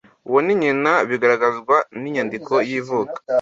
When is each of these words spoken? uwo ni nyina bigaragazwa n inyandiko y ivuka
uwo 0.27 0.39
ni 0.45 0.53
nyina 0.61 0.91
bigaragazwa 1.09 1.75
n 2.01 2.03
inyandiko 2.09 2.53
y 2.69 2.71
ivuka 2.79 3.17